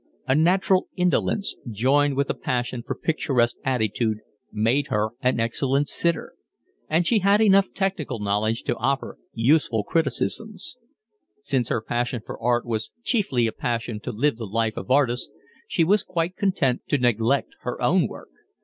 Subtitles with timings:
[0.27, 6.33] A natural indolence, joined with a passion for picturesque attitude, made her an excellent sitter;
[6.89, 10.77] and she had enough technical knowledge to offer useful criticisms.
[11.39, 15.29] Since her passion for art was chiefly a passion to live the life of artists,
[15.67, 18.29] she was quite content to neglect her own work.